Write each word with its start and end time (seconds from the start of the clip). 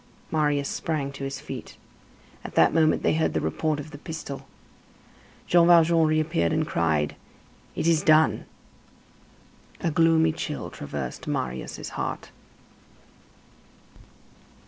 Marius 0.31 0.67
sprang 0.67 1.11
to 1.11 1.25
his 1.25 1.39
feet. 1.39 1.77
At 2.43 2.55
that 2.55 2.73
moment, 2.73 3.03
they 3.03 3.13
heard 3.13 3.35
the 3.35 3.39
report 3.39 3.79
of 3.79 3.91
the 3.91 3.99
pistol. 3.99 4.47
Jean 5.45 5.67
Valjean 5.67 6.07
reappeared 6.07 6.51
and 6.51 6.65
cried: 6.65 7.15
"It 7.75 7.85
is 7.85 8.01
done." 8.01 8.45
A 9.81 9.91
gloomy 9.91 10.31
chill 10.31 10.71
traversed 10.71 11.27
Marius' 11.27 11.89
heart. 11.89 12.31